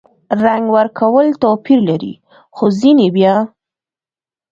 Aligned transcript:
رنګ 0.45 0.65
ورکول 0.77 1.27
توپیر 1.41 1.79
لري– 1.89 2.13
خو 2.55 2.65
ځینې 2.79 3.07
بیا 3.15 3.35